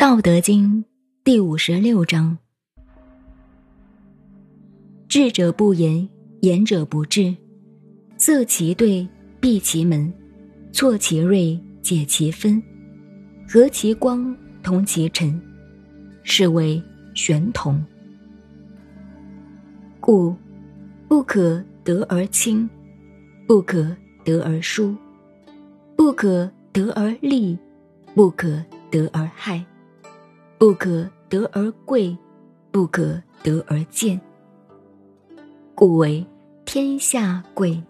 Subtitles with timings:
[0.00, 0.82] 道德经
[1.22, 2.38] 第五十六章：
[5.06, 6.08] 智者不言，
[6.40, 7.36] 言者不智。
[8.16, 9.06] 塞其兑，
[9.40, 10.10] 闭其门，
[10.72, 12.62] 错其锐，解其分，
[13.46, 15.38] 和其光，同其尘，
[16.22, 16.82] 是谓
[17.12, 17.84] 玄同。
[20.00, 20.34] 故
[21.08, 22.66] 不可得而亲，
[23.46, 23.94] 不可
[24.24, 24.96] 得而疏，
[25.94, 27.58] 不可得而利，
[28.14, 29.62] 不可得而害，
[30.60, 32.14] 不可得而贵，
[32.70, 34.20] 不可得而贱。
[35.74, 36.22] 故为
[36.66, 37.82] 天下贵。